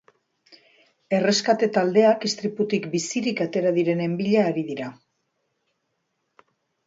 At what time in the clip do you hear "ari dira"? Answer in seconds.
4.53-4.87